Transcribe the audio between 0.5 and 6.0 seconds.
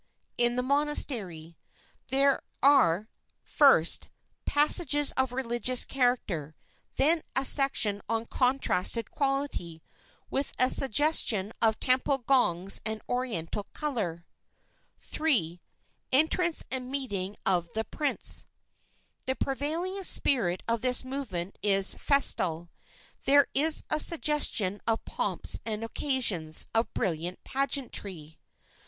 THE MONASTERY (There are, first, passages of religious